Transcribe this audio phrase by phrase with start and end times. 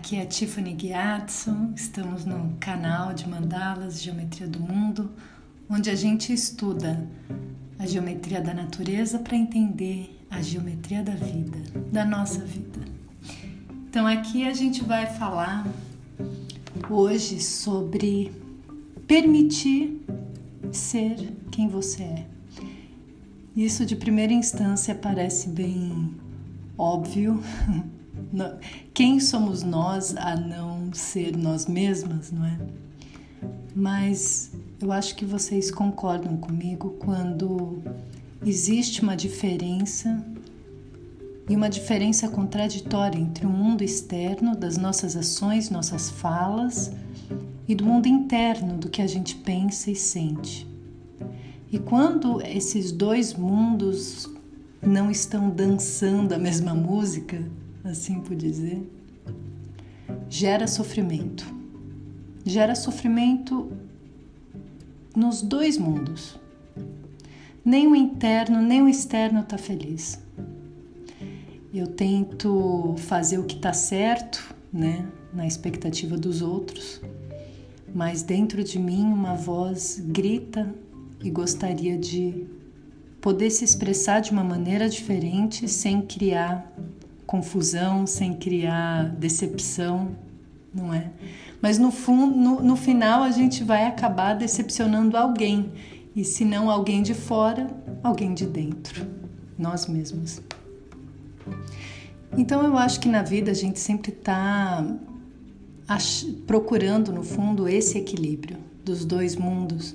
[0.00, 5.10] Aqui é Tiffany Gyatso, estamos no canal de Mandalas Geometria do Mundo,
[5.68, 7.06] onde a gente estuda
[7.78, 11.58] a geometria da natureza para entender a geometria da vida,
[11.92, 12.80] da nossa vida.
[13.90, 15.66] Então aqui a gente vai falar
[16.88, 18.32] hoje sobre
[19.06, 20.00] permitir
[20.72, 22.26] ser quem você é.
[23.54, 26.14] Isso de primeira instância parece bem
[26.78, 27.38] óbvio,
[28.94, 32.58] quem somos nós a não ser nós mesmas, não é?
[33.74, 37.82] Mas eu acho que vocês concordam comigo quando
[38.44, 40.24] existe uma diferença
[41.48, 46.92] e uma diferença contraditória entre o mundo externo das nossas ações, nossas falas
[47.66, 50.66] e do mundo interno do que a gente pensa e sente.
[51.72, 54.28] E quando esses dois mundos
[54.82, 57.44] não estão dançando a mesma música,
[57.84, 58.82] assim por dizer,
[60.28, 61.44] gera sofrimento.
[62.44, 63.70] Gera sofrimento
[65.14, 66.38] nos dois mundos.
[67.64, 70.18] Nem o interno, nem o externo está feliz.
[71.72, 77.00] Eu tento fazer o que está certo, né, na expectativa dos outros,
[77.94, 80.74] mas dentro de mim uma voz grita
[81.22, 82.46] e gostaria de
[83.20, 86.72] poder se expressar de uma maneira diferente sem criar
[87.30, 90.16] confusão, sem criar decepção,
[90.74, 91.12] não é?
[91.62, 95.70] Mas no fundo, no, no final a gente vai acabar decepcionando alguém,
[96.16, 97.68] e se não alguém de fora,
[98.02, 99.06] alguém de dentro,
[99.56, 100.42] nós mesmos.
[102.36, 104.84] Então eu acho que na vida a gente sempre está
[106.48, 109.94] procurando no fundo esse equilíbrio dos dois mundos.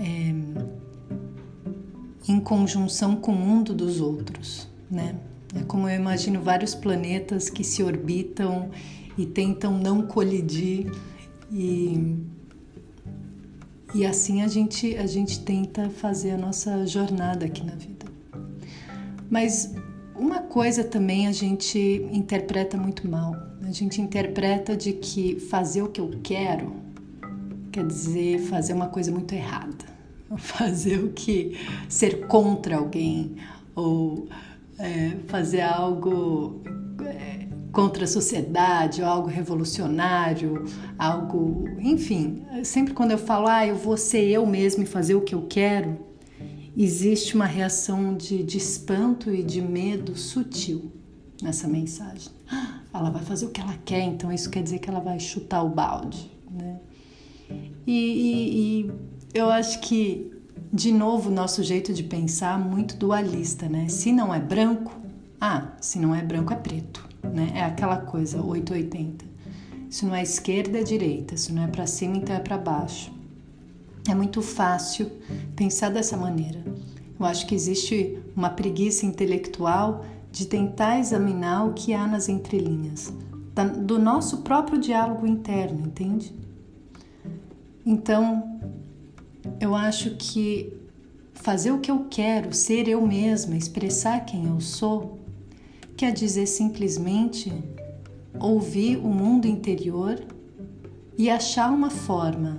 [0.00, 0.34] É,
[2.28, 5.14] em conjunção com o mundo dos outros, né?
[5.58, 8.70] É como eu imagino vários planetas que se orbitam
[9.16, 10.92] e tentam não colidir
[11.50, 12.16] e
[13.94, 18.06] e assim a gente a gente tenta fazer a nossa jornada aqui na vida.
[19.30, 19.74] Mas
[20.14, 21.78] uma coisa também a gente
[22.12, 23.34] interpreta muito mal.
[23.62, 26.74] A gente interpreta de que fazer o que eu quero
[27.72, 29.96] quer dizer fazer uma coisa muito errada.
[30.38, 31.56] Fazer o que
[31.88, 33.36] ser contra alguém
[33.76, 34.26] ou
[34.78, 36.62] é, fazer algo
[37.04, 40.64] é, contra a sociedade, algo revolucionário,
[40.98, 45.20] algo, enfim, sempre quando eu falo, ah, eu vou ser eu mesmo e fazer o
[45.20, 45.98] que eu quero,
[46.76, 50.92] existe uma reação de, de espanto e de medo sutil
[51.42, 52.32] nessa mensagem.
[52.50, 55.20] Ah, ela vai fazer o que ela quer, então isso quer dizer que ela vai
[55.20, 56.80] chutar o balde, né?
[57.86, 58.92] E, e, e
[59.34, 60.35] eu acho que
[60.76, 63.88] de novo, nosso jeito de pensar muito dualista, né?
[63.88, 64.92] Se não é branco,
[65.40, 67.50] ah, se não é branco é preto, né?
[67.54, 69.24] É aquela coisa 880.
[69.88, 73.10] Se não é esquerda é direita, se não é para cima então é para baixo.
[74.06, 75.10] É muito fácil
[75.56, 76.62] pensar dessa maneira.
[77.18, 83.10] Eu acho que existe uma preguiça intelectual de tentar examinar o que há nas entrelinhas
[83.78, 86.34] do nosso próprio diálogo interno, entende?
[87.86, 88.60] Então,
[89.60, 90.72] eu acho que
[91.34, 95.18] fazer o que eu quero, ser eu mesma, expressar quem eu sou,
[95.96, 97.52] quer dizer simplesmente
[98.40, 100.22] ouvir o mundo interior
[101.16, 102.58] e achar uma forma,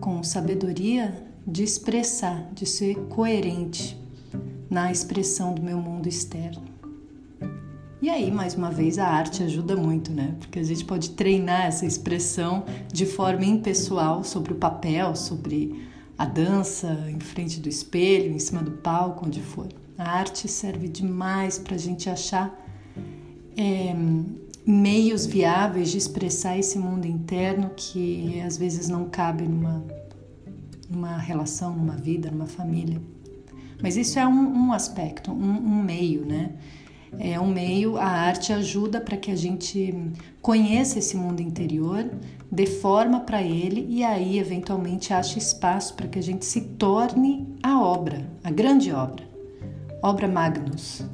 [0.00, 3.98] com sabedoria, de expressar, de ser coerente
[4.68, 6.62] na expressão do meu mundo externo.
[8.00, 10.34] E aí, mais uma vez, a arte ajuda muito, né?
[10.40, 15.91] Porque a gente pode treinar essa expressão de forma impessoal sobre o papel, sobre
[16.22, 19.66] a dança em frente do espelho, em cima do palco, onde for.
[19.98, 22.56] A arte serve demais para a gente achar
[23.56, 23.92] é,
[24.64, 29.84] meios viáveis de expressar esse mundo interno que às vezes não cabe numa,
[30.88, 33.02] numa relação, numa vida, numa família.
[33.82, 36.52] Mas isso é um, um aspecto, um, um meio, né?
[37.18, 39.94] É um meio, a arte ajuda para que a gente
[40.40, 42.10] conheça esse mundo interior,
[42.50, 47.46] dê forma para ele e aí eventualmente ache espaço para que a gente se torne
[47.62, 49.24] a obra, a grande obra,
[50.02, 51.04] obra magnus.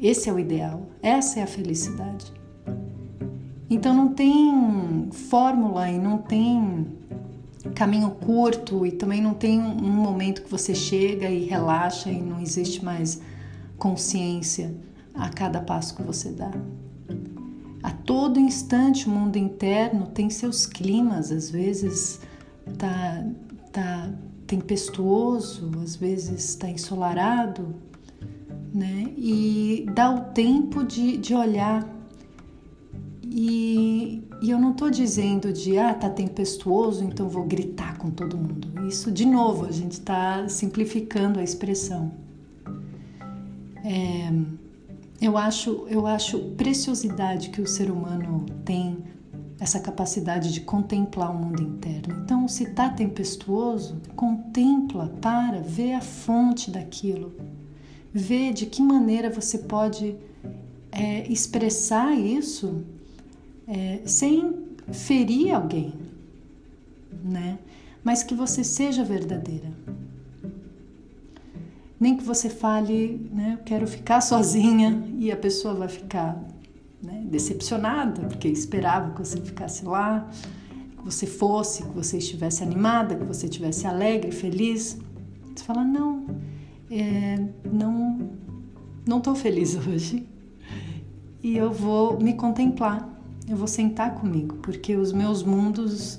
[0.00, 2.32] Esse é o ideal, essa é a felicidade.
[3.70, 6.86] Então não tem fórmula e não tem
[7.74, 12.40] caminho curto e também não tem um momento que você chega e relaxa e não
[12.40, 13.20] existe mais
[13.78, 14.74] consciência
[15.14, 16.50] a cada passo que você dá.
[17.82, 22.20] A todo instante o mundo interno tem seus climas, às vezes
[22.76, 23.24] tá,
[23.72, 24.10] tá
[24.46, 27.74] tempestuoso, às vezes está ensolarado,
[28.74, 29.12] né?
[29.16, 31.86] E dá o tempo de, de olhar
[33.30, 38.36] E, e eu não estou dizendo de, ah, tá tempestuoso, então vou gritar com todo
[38.36, 38.86] mundo.
[38.88, 42.10] Isso, de novo, a gente está simplificando a expressão.
[43.84, 44.32] É,
[45.20, 48.98] eu acho, eu acho preciosidade que o ser humano tem
[49.60, 52.22] essa capacidade de contemplar o mundo interno.
[52.22, 57.34] Então, se está tempestuoso, contempla, para, vê a fonte daquilo,
[58.12, 60.14] vê de que maneira você pode
[60.92, 62.84] é, expressar isso
[63.66, 64.54] é, sem
[64.92, 65.92] ferir alguém,
[67.24, 67.58] né?
[68.02, 69.70] Mas que você seja verdadeira.
[72.00, 73.56] Nem que você fale, né?
[73.58, 76.40] Eu quero ficar sozinha e a pessoa vai ficar
[77.02, 80.28] né, decepcionada, porque esperava que você ficasse lá,
[80.96, 84.96] que você fosse, que você estivesse animada, que você estivesse alegre, feliz.
[85.54, 86.26] Você fala: Não,
[86.90, 88.30] é, não,
[89.06, 90.26] não estou feliz hoje
[91.42, 93.08] e eu vou me contemplar,
[93.48, 96.18] eu vou sentar comigo, porque os meus mundos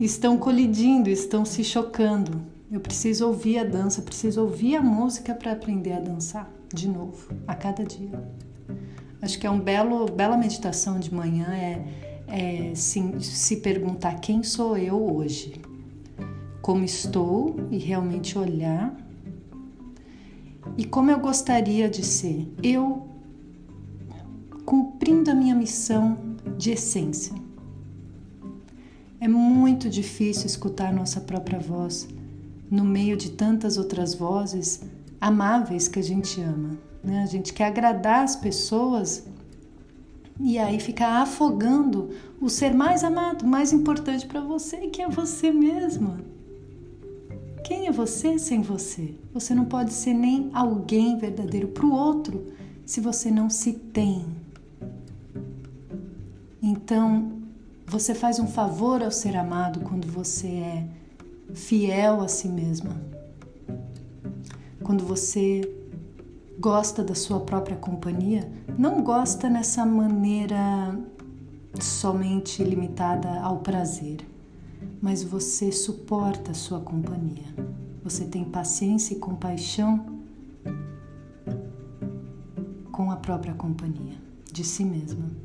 [0.00, 2.42] estão colidindo, estão se chocando.
[2.74, 7.32] Eu preciso ouvir a dança, preciso ouvir a música para aprender a dançar de novo,
[7.46, 8.20] a cada dia.
[9.22, 11.84] Acho que é uma bela meditação de manhã é,
[12.26, 15.62] é se, se perguntar quem sou eu hoje,
[16.60, 18.92] como estou e realmente olhar
[20.76, 22.52] e como eu gostaria de ser.
[22.60, 23.06] Eu
[24.64, 26.18] cumprindo a minha missão
[26.58, 27.36] de essência.
[29.20, 32.08] É muito difícil escutar nossa própria voz
[32.70, 34.82] no meio de tantas outras vozes
[35.20, 36.78] amáveis que a gente ama.
[37.02, 37.22] Né?
[37.22, 39.26] A gente quer agradar as pessoas
[40.40, 45.52] e aí ficar afogando o ser mais amado, mais importante para você, que é você
[45.52, 46.18] mesma.
[47.64, 49.14] Quem é você sem você?
[49.32, 52.52] Você não pode ser nem alguém verdadeiro para o outro
[52.84, 54.26] se você não se tem.
[56.62, 57.32] Então,
[57.86, 60.88] você faz um favor ao ser amado quando você é
[61.54, 63.00] fiel a si mesma.
[64.82, 65.62] Quando você
[66.58, 70.98] gosta da sua própria companhia, não gosta nessa maneira
[71.80, 74.18] somente limitada ao prazer,
[75.00, 77.46] mas você suporta a sua companhia.
[78.02, 80.04] Você tem paciência e compaixão
[82.92, 84.16] com a própria companhia
[84.52, 85.43] de si mesma.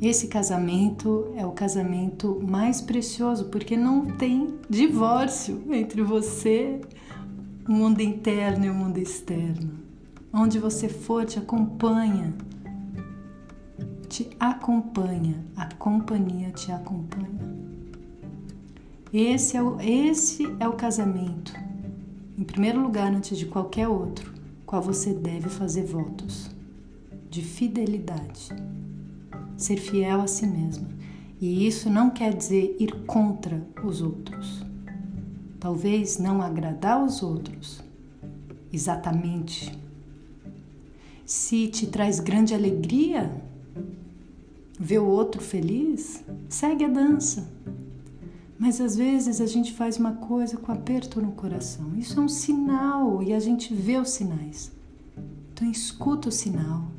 [0.00, 6.80] Esse casamento é o casamento mais precioso porque não tem divórcio entre você,
[7.66, 9.72] o mundo interno e o mundo externo.
[10.32, 12.34] Onde você for, te acompanha.
[14.08, 17.54] Te acompanha, a companhia te acompanha.
[19.12, 21.54] Esse é o, esse é o casamento,
[22.36, 24.32] em primeiro lugar, antes de qualquer outro,
[24.66, 26.50] qual você deve fazer votos
[27.30, 28.48] de fidelidade
[29.56, 30.88] ser fiel a si mesma.
[31.40, 34.64] E isso não quer dizer ir contra os outros.
[35.60, 37.82] Talvez não agradar os outros
[38.72, 39.72] exatamente.
[41.24, 43.30] Se te traz grande alegria
[44.78, 47.48] ver o outro feliz, segue a dança.
[48.58, 51.96] Mas às vezes a gente faz uma coisa com aperto no coração.
[51.96, 54.72] Isso é um sinal e a gente vê os sinais.
[55.52, 56.93] Então escuta o sinal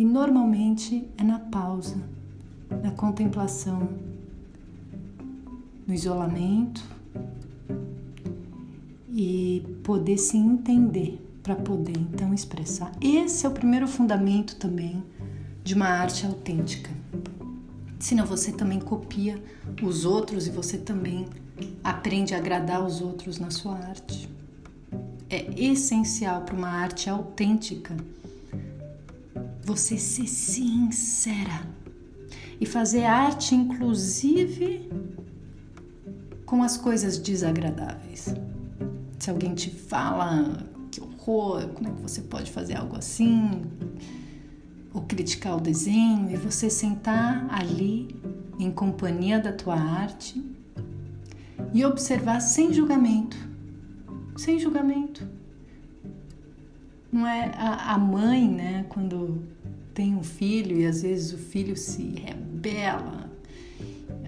[0.00, 1.98] e normalmente é na pausa,
[2.82, 3.86] na contemplação,
[5.86, 6.82] no isolamento
[9.12, 12.90] e poder se entender para poder então expressar.
[12.98, 15.04] Esse é o primeiro fundamento também
[15.62, 16.90] de uma arte autêntica.
[17.98, 19.38] Senão você também copia
[19.82, 21.26] os outros e você também
[21.84, 24.30] aprende a agradar os outros na sua arte.
[25.28, 27.94] É essencial para uma arte autêntica
[29.70, 31.64] você ser sincera
[32.60, 34.90] e fazer arte, inclusive
[36.44, 38.34] com as coisas desagradáveis.
[39.16, 43.62] Se alguém te fala que horror, como é que você pode fazer algo assim?
[44.92, 48.08] Ou criticar o desenho e você sentar ali
[48.58, 50.44] em companhia da tua arte
[51.72, 53.36] e observar sem julgamento.
[54.36, 55.28] Sem julgamento.
[57.12, 59.59] Não é a, a mãe, né, quando
[59.94, 63.30] tem um filho e às vezes o filho se rebela,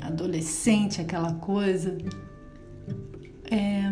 [0.01, 1.97] adolescente, aquela coisa.
[3.51, 3.83] É,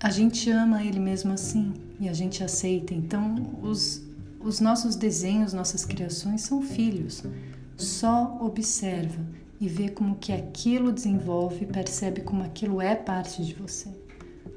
[0.00, 2.94] a gente ama ele mesmo assim e a gente aceita.
[2.94, 4.02] Então, os,
[4.40, 7.22] os nossos desenhos, nossas criações são filhos.
[7.76, 9.20] Só observa
[9.60, 13.88] e vê como que aquilo desenvolve, percebe como aquilo é parte de você.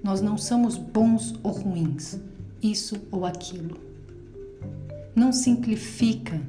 [0.02, 2.18] Nós não somos bons ou ruins,
[2.62, 3.89] isso ou aquilo
[5.20, 6.42] não simplifica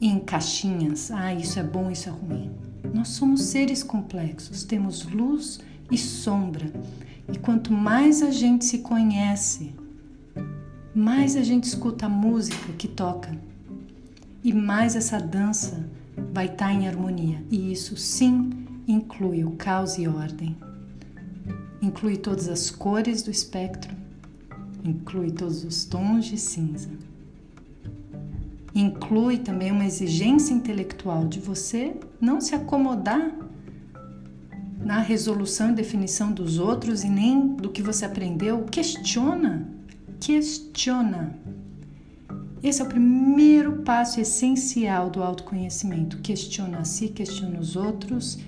[0.00, 1.10] em caixinhas.
[1.10, 2.52] Ah, isso é bom, isso é ruim.
[2.94, 5.58] Nós somos seres complexos, temos luz
[5.90, 6.72] e sombra.
[7.30, 9.74] E quanto mais a gente se conhece,
[10.94, 13.36] mais a gente escuta a música que toca
[14.42, 15.84] e mais essa dança
[16.32, 17.44] vai estar tá em harmonia.
[17.50, 18.50] E isso sim
[18.86, 20.56] inclui o caos e ordem.
[21.82, 23.94] Inclui todas as cores do espectro,
[24.84, 26.88] inclui todos os tons de cinza.
[28.78, 33.34] Inclui também uma exigência intelectual de você não se acomodar
[34.78, 38.62] na resolução e definição dos outros e nem do que você aprendeu.
[38.66, 39.68] Questiona,
[40.20, 41.36] questiona.
[42.62, 46.18] Esse é o primeiro passo essencial do autoconhecimento.
[46.18, 48.38] Questiona a si, questiona os outros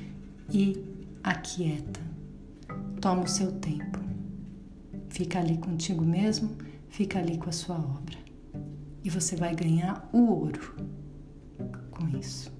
[0.49, 0.81] e
[1.25, 2.01] aquieta.
[3.01, 3.99] Toma o seu tempo.
[5.09, 6.51] Fica ali contigo mesmo,
[6.89, 8.20] fica ali com a sua obra.
[9.02, 10.75] E você vai ganhar o ouro
[11.90, 12.52] com isso.